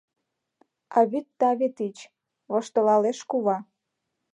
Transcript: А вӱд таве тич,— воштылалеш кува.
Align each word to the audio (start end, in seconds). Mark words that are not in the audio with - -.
А 0.97 0.99
вӱд 1.09 1.27
таве 1.39 1.67
тич,— 1.77 1.97
воштылалеш 2.51 3.19
кува. 3.29 3.57